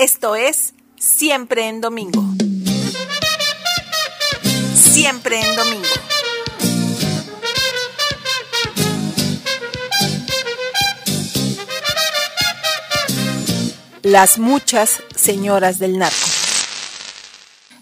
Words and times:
Esto 0.00 0.34
es 0.34 0.72
Siempre 0.98 1.68
en 1.68 1.82
Domingo. 1.82 2.24
Siempre 4.74 5.38
en 5.38 5.56
Domingo. 5.56 5.86
Las 14.00 14.38
muchas 14.38 15.02
señoras 15.14 15.78
del 15.78 15.98
narco. 15.98 16.29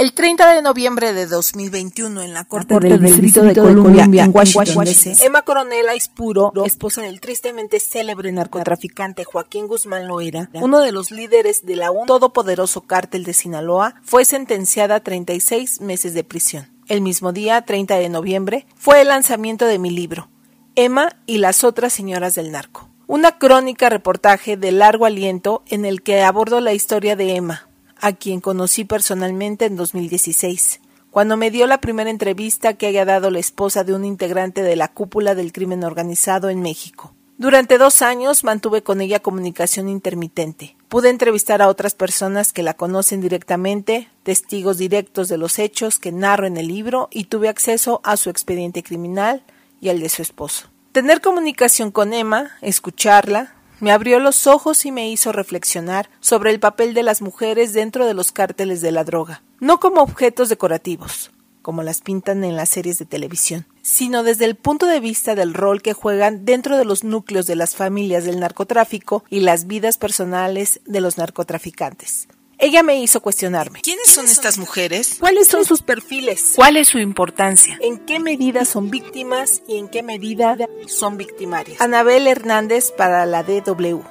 El 0.00 0.14
30 0.14 0.54
de 0.54 0.62
noviembre 0.62 1.12
de 1.12 1.26
2021 1.26 2.22
en 2.22 2.32
la 2.32 2.46
Corte 2.46 2.80
del, 2.80 3.02
Distrito, 3.02 3.42
de, 3.42 3.54
Columbia, 3.54 4.04
en 4.24 4.34
Washington, 4.34 4.86
D.C., 4.86 5.26
Emma 5.26 5.42
Coronel 5.42 5.90
Aispuro, 5.90 6.54
esposa 6.64 7.02
del 7.02 7.20
tristemente 7.20 7.78
célebre 7.80 8.32
narcotraficante 8.32 9.24
Joaquín 9.24 9.66
Guzmán 9.66 10.08
Loera, 10.08 10.48
uno 10.54 10.80
de 10.80 10.92
los 10.92 11.10
líderes 11.10 11.66
de 11.66 11.76
la 11.76 11.90
un 11.90 12.06
todopoderoso 12.06 12.80
cártel 12.80 13.24
de 13.24 13.34
Sinaloa, 13.34 13.96
fue 14.02 14.24
sentenciada 14.24 14.94
a 14.94 15.00
36 15.00 15.82
meses 15.82 16.14
de 16.14 16.24
prisión. 16.24 16.70
El 16.88 17.02
mismo 17.02 17.34
día, 17.34 17.60
30 17.60 17.96
de 17.96 18.08
noviembre, 18.08 18.66
fue 18.76 19.02
el 19.02 19.08
lanzamiento 19.08 19.66
de 19.66 19.78
mi 19.78 19.90
libro, 19.90 20.30
Emma 20.76 21.10
y 21.26 21.36
las 21.36 21.62
otras 21.62 21.92
señoras 21.92 22.34
del 22.34 22.52
narco. 22.52 22.88
Una 23.06 23.36
crónica 23.36 23.90
reportaje 23.90 24.56
de 24.56 24.72
largo 24.72 25.04
aliento 25.04 25.62
en 25.66 25.84
el 25.84 26.00
que 26.00 26.22
abordo 26.22 26.62
la 26.62 26.72
historia 26.72 27.16
de 27.16 27.36
Emma, 27.36 27.69
a 28.00 28.12
quien 28.12 28.40
conocí 28.40 28.84
personalmente 28.84 29.66
en 29.66 29.76
2016, 29.76 30.80
cuando 31.10 31.36
me 31.36 31.50
dio 31.50 31.66
la 31.66 31.80
primera 31.80 32.10
entrevista 32.10 32.74
que 32.74 32.86
haya 32.86 33.04
dado 33.04 33.30
la 33.30 33.38
esposa 33.38 33.84
de 33.84 33.94
un 33.94 34.04
integrante 34.04 34.62
de 34.62 34.76
la 34.76 34.88
cúpula 34.88 35.34
del 35.34 35.52
crimen 35.52 35.84
organizado 35.84 36.50
en 36.50 36.62
México. 36.62 37.14
Durante 37.40 37.78
dos 37.78 38.02
años 38.02 38.44
mantuve 38.44 38.82
con 38.82 39.00
ella 39.00 39.20
comunicación 39.20 39.88
intermitente. 39.88 40.76
Pude 40.88 41.08
entrevistar 41.08 41.62
a 41.62 41.68
otras 41.68 41.94
personas 41.94 42.52
que 42.52 42.62
la 42.62 42.74
conocen 42.74 43.22
directamente, 43.22 44.08
testigos 44.24 44.76
directos 44.76 45.28
de 45.28 45.38
los 45.38 45.58
hechos 45.58 45.98
que 45.98 46.12
narro 46.12 46.46
en 46.46 46.58
el 46.58 46.68
libro 46.68 47.08
y 47.10 47.24
tuve 47.24 47.48
acceso 47.48 48.02
a 48.04 48.18
su 48.18 48.28
expediente 48.28 48.82
criminal 48.82 49.42
y 49.80 49.88
al 49.88 50.00
de 50.00 50.10
su 50.10 50.20
esposo. 50.20 50.68
Tener 50.92 51.22
comunicación 51.22 51.92
con 51.92 52.12
Emma, 52.12 52.50
escucharla, 52.60 53.54
me 53.80 53.92
abrió 53.92 54.20
los 54.20 54.46
ojos 54.46 54.84
y 54.86 54.92
me 54.92 55.10
hizo 55.10 55.32
reflexionar 55.32 56.10
sobre 56.20 56.50
el 56.50 56.60
papel 56.60 56.94
de 56.94 57.02
las 57.02 57.22
mujeres 57.22 57.72
dentro 57.72 58.06
de 58.06 58.14
los 58.14 58.32
cárteles 58.32 58.80
de 58.80 58.92
la 58.92 59.04
droga, 59.04 59.42
no 59.58 59.80
como 59.80 60.02
objetos 60.02 60.48
decorativos, 60.48 61.30
como 61.62 61.82
las 61.82 62.00
pintan 62.00 62.44
en 62.44 62.56
las 62.56 62.68
series 62.68 62.98
de 62.98 63.06
televisión, 63.06 63.66
sino 63.82 64.22
desde 64.22 64.44
el 64.44 64.56
punto 64.56 64.86
de 64.86 65.00
vista 65.00 65.34
del 65.34 65.54
rol 65.54 65.82
que 65.82 65.92
juegan 65.92 66.44
dentro 66.44 66.76
de 66.76 66.84
los 66.84 67.04
núcleos 67.04 67.46
de 67.46 67.56
las 67.56 67.74
familias 67.76 68.24
del 68.24 68.40
narcotráfico 68.40 69.24
y 69.30 69.40
las 69.40 69.66
vidas 69.66 69.98
personales 69.98 70.80
de 70.84 71.00
los 71.00 71.18
narcotraficantes. 71.18 72.28
Ella 72.62 72.82
me 72.82 73.00
hizo 73.00 73.22
cuestionarme. 73.22 73.80
¿Quiénes 73.80 74.08
son 74.08 74.26
estas 74.26 74.58
mujeres? 74.58 75.16
¿Cuáles 75.18 75.48
son 75.48 75.64
sus 75.64 75.80
perfiles? 75.80 76.52
¿Cuál 76.56 76.76
es 76.76 76.88
su 76.88 76.98
importancia? 76.98 77.78
¿En 77.80 77.98
qué 77.98 78.20
medida 78.20 78.66
son 78.66 78.90
víctimas 78.90 79.62
y 79.66 79.78
en 79.78 79.88
qué 79.88 80.02
medida 80.02 80.58
son 80.86 81.16
victimarias? 81.16 81.80
Anabel 81.80 82.26
Hernández 82.26 82.92
para 82.92 83.24
la 83.24 83.42
DW. 83.44 84.02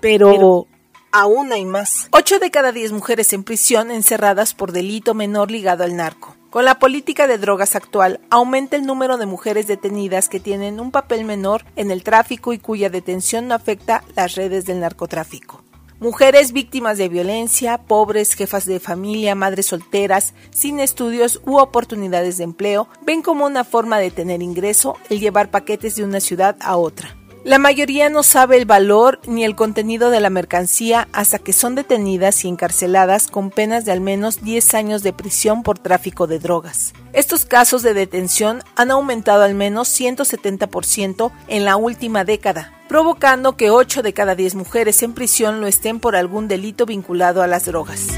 Pero 0.00 0.66
aún 1.12 1.52
hay 1.52 1.66
más. 1.66 2.08
Ocho 2.12 2.38
de 2.38 2.50
cada 2.50 2.72
diez 2.72 2.92
mujeres 2.92 3.34
en 3.34 3.44
prisión 3.44 3.90
encerradas 3.90 4.54
por 4.54 4.72
delito 4.72 5.12
menor 5.12 5.50
ligado 5.50 5.84
al 5.84 5.96
narco. 5.96 6.35
Con 6.56 6.64
la 6.64 6.78
política 6.78 7.26
de 7.26 7.36
drogas 7.36 7.76
actual, 7.76 8.18
aumenta 8.30 8.76
el 8.76 8.86
número 8.86 9.18
de 9.18 9.26
mujeres 9.26 9.66
detenidas 9.66 10.30
que 10.30 10.40
tienen 10.40 10.80
un 10.80 10.90
papel 10.90 11.26
menor 11.26 11.66
en 11.76 11.90
el 11.90 12.02
tráfico 12.02 12.54
y 12.54 12.58
cuya 12.58 12.88
detención 12.88 13.46
no 13.46 13.54
afecta 13.54 14.02
las 14.14 14.36
redes 14.36 14.64
del 14.64 14.80
narcotráfico. 14.80 15.62
Mujeres 16.00 16.52
víctimas 16.52 16.96
de 16.96 17.10
violencia, 17.10 17.76
pobres, 17.76 18.32
jefas 18.32 18.64
de 18.64 18.80
familia, 18.80 19.34
madres 19.34 19.66
solteras, 19.66 20.32
sin 20.48 20.80
estudios 20.80 21.42
u 21.44 21.58
oportunidades 21.58 22.38
de 22.38 22.44
empleo, 22.44 22.88
ven 23.02 23.20
como 23.20 23.44
una 23.44 23.62
forma 23.62 23.98
de 23.98 24.10
tener 24.10 24.40
ingreso 24.40 24.96
el 25.10 25.20
llevar 25.20 25.50
paquetes 25.50 25.96
de 25.96 26.04
una 26.04 26.20
ciudad 26.20 26.56
a 26.60 26.78
otra. 26.78 27.14
La 27.46 27.60
mayoría 27.60 28.08
no 28.08 28.24
sabe 28.24 28.56
el 28.56 28.64
valor 28.64 29.20
ni 29.24 29.44
el 29.44 29.54
contenido 29.54 30.10
de 30.10 30.18
la 30.18 30.30
mercancía 30.30 31.06
hasta 31.12 31.38
que 31.38 31.52
son 31.52 31.76
detenidas 31.76 32.44
y 32.44 32.48
encarceladas 32.48 33.28
con 33.28 33.50
penas 33.50 33.84
de 33.84 33.92
al 33.92 34.00
menos 34.00 34.42
10 34.42 34.74
años 34.74 35.04
de 35.04 35.12
prisión 35.12 35.62
por 35.62 35.78
tráfico 35.78 36.26
de 36.26 36.40
drogas. 36.40 36.92
Estos 37.12 37.44
casos 37.44 37.84
de 37.84 37.94
detención 37.94 38.64
han 38.74 38.90
aumentado 38.90 39.44
al 39.44 39.54
menos 39.54 39.88
170% 39.88 41.30
en 41.46 41.64
la 41.64 41.76
última 41.76 42.24
década, 42.24 42.72
provocando 42.88 43.56
que 43.56 43.70
8 43.70 44.02
de 44.02 44.12
cada 44.12 44.34
10 44.34 44.56
mujeres 44.56 45.04
en 45.04 45.12
prisión 45.12 45.60
lo 45.60 45.68
estén 45.68 46.00
por 46.00 46.16
algún 46.16 46.48
delito 46.48 46.84
vinculado 46.84 47.42
a 47.42 47.46
las 47.46 47.66
drogas. 47.66 48.08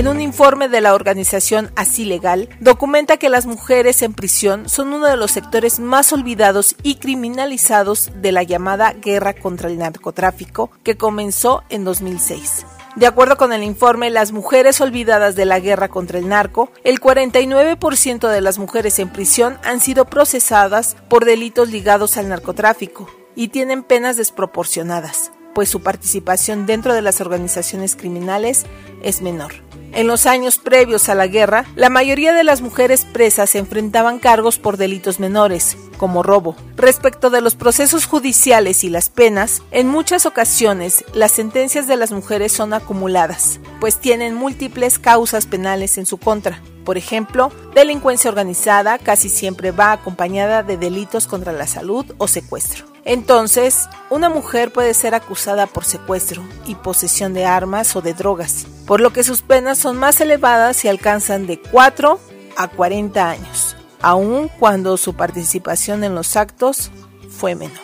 En 0.00 0.08
un 0.08 0.22
informe 0.22 0.70
de 0.70 0.80
la 0.80 0.94
organización 0.94 1.70
Así 1.76 2.06
Legal, 2.06 2.48
documenta 2.58 3.18
que 3.18 3.28
las 3.28 3.44
mujeres 3.44 4.00
en 4.00 4.14
prisión 4.14 4.66
son 4.66 4.94
uno 4.94 5.06
de 5.06 5.18
los 5.18 5.30
sectores 5.30 5.78
más 5.78 6.10
olvidados 6.14 6.74
y 6.82 6.94
criminalizados 6.94 8.10
de 8.14 8.32
la 8.32 8.42
llamada 8.42 8.94
guerra 8.94 9.34
contra 9.34 9.68
el 9.68 9.76
narcotráfico 9.76 10.70
que 10.84 10.96
comenzó 10.96 11.64
en 11.68 11.84
2006. 11.84 12.64
De 12.96 13.06
acuerdo 13.06 13.36
con 13.36 13.52
el 13.52 13.62
informe, 13.62 14.08
las 14.08 14.32
mujeres 14.32 14.80
olvidadas 14.80 15.36
de 15.36 15.44
la 15.44 15.60
guerra 15.60 15.88
contra 15.88 16.18
el 16.18 16.30
narco, 16.30 16.72
el 16.82 16.98
49% 16.98 18.26
de 18.26 18.40
las 18.40 18.58
mujeres 18.58 18.98
en 19.00 19.10
prisión 19.10 19.58
han 19.64 19.80
sido 19.80 20.06
procesadas 20.06 20.96
por 21.10 21.26
delitos 21.26 21.68
ligados 21.68 22.16
al 22.16 22.30
narcotráfico 22.30 23.06
y 23.36 23.48
tienen 23.48 23.82
penas 23.82 24.16
desproporcionadas, 24.16 25.30
pues 25.54 25.68
su 25.68 25.82
participación 25.82 26.64
dentro 26.64 26.94
de 26.94 27.02
las 27.02 27.20
organizaciones 27.20 27.96
criminales 27.96 28.64
es 29.02 29.20
menor. 29.20 29.52
En 29.92 30.06
los 30.06 30.26
años 30.26 30.58
previos 30.58 31.08
a 31.08 31.14
la 31.14 31.26
guerra, 31.26 31.64
la 31.74 31.90
mayoría 31.90 32.32
de 32.32 32.44
las 32.44 32.60
mujeres 32.60 33.04
presas 33.04 33.54
enfrentaban 33.54 34.18
cargos 34.18 34.58
por 34.58 34.76
delitos 34.76 35.18
menores, 35.18 35.76
como 35.96 36.22
robo. 36.22 36.54
Respecto 36.76 37.28
de 37.28 37.40
los 37.40 37.56
procesos 37.56 38.06
judiciales 38.06 38.84
y 38.84 38.88
las 38.88 39.08
penas, 39.08 39.62
en 39.70 39.88
muchas 39.88 40.26
ocasiones 40.26 41.04
las 41.12 41.32
sentencias 41.32 41.86
de 41.86 41.96
las 41.96 42.12
mujeres 42.12 42.52
son 42.52 42.72
acumuladas, 42.72 43.58
pues 43.80 43.98
tienen 43.98 44.34
múltiples 44.34 44.98
causas 44.98 45.46
penales 45.46 45.98
en 45.98 46.06
su 46.06 46.18
contra. 46.18 46.62
Por 46.84 46.96
ejemplo, 46.96 47.52
delincuencia 47.74 48.30
organizada 48.30 48.98
casi 48.98 49.28
siempre 49.28 49.72
va 49.72 49.92
acompañada 49.92 50.62
de 50.62 50.76
delitos 50.76 51.26
contra 51.26 51.52
la 51.52 51.66
salud 51.66 52.06
o 52.18 52.28
secuestro. 52.28 52.89
Entonces, 53.04 53.88
una 54.10 54.28
mujer 54.28 54.72
puede 54.72 54.94
ser 54.94 55.14
acusada 55.14 55.66
por 55.66 55.84
secuestro 55.84 56.42
y 56.66 56.74
posesión 56.74 57.32
de 57.34 57.46
armas 57.46 57.96
o 57.96 58.02
de 58.02 58.14
drogas, 58.14 58.66
por 58.86 59.00
lo 59.00 59.12
que 59.12 59.24
sus 59.24 59.42
penas 59.42 59.78
son 59.78 59.96
más 59.96 60.20
elevadas 60.20 60.84
y 60.84 60.88
alcanzan 60.88 61.46
de 61.46 61.60
4 61.60 62.20
a 62.56 62.68
40 62.68 63.30
años, 63.30 63.76
aun 64.02 64.48
cuando 64.58 64.96
su 64.96 65.14
participación 65.14 66.04
en 66.04 66.14
los 66.14 66.36
actos 66.36 66.90
fue 67.30 67.54
menor. 67.54 67.78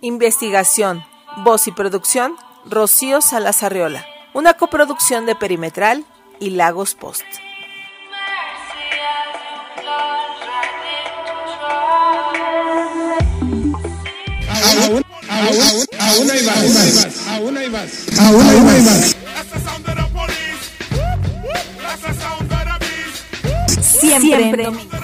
Investigación, 0.00 1.04
voz 1.38 1.66
y 1.66 1.72
producción, 1.72 2.36
Rocío 2.64 3.20
Salazarriola. 3.20 4.04
Una 4.34 4.54
coproducción 4.54 5.26
de 5.26 5.34
Perimetral 5.34 6.04
y 6.38 6.50
Lagos 6.50 6.94
Post. 6.94 7.24
Aún 15.98 16.30
hay 16.30 16.42
más. 16.44 17.28
Aún 17.28 17.56
hay 17.56 17.70
más. 17.70 18.18
Aún 18.18 18.68
hay 18.68 18.80
más. 18.82 19.16
Siempre. 23.80 24.64
Siempre. 24.64 24.97